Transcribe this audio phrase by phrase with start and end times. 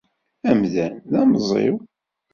[0.49, 1.75] Amdan d amẓiw.